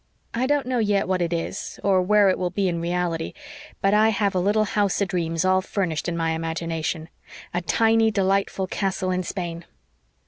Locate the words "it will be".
2.29-2.67